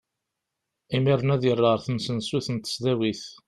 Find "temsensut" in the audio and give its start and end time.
1.85-2.47